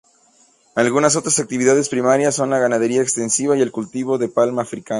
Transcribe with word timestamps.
Algunas 0.73 1.15
otras 1.15 1.37
actividades 1.37 1.87
primarias 1.87 2.33
son 2.33 2.49
la 2.49 2.57
ganadería 2.57 3.03
extensiva 3.03 3.55
y 3.55 3.61
el 3.61 3.69
cultivo 3.71 4.17
de 4.17 4.29
palma 4.29 4.63
africana. 4.63 4.89